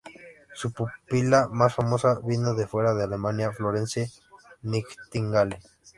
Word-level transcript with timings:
Su 0.55 0.71
pupila 0.73 1.47
más 1.51 1.75
famosa 1.75 2.19
vino 2.23 2.55
de 2.55 2.65
fuera 2.65 2.95
de 2.95 3.03
Alemania: 3.03 3.51
Florence 3.51 4.09
Nightingale. 4.63 5.59